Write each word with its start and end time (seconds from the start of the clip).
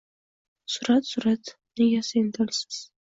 Surat, 0.75 1.07
surat! 1.09 1.51
Nega 1.83 1.99
sen 2.09 2.33
tilsiz? 2.39 2.81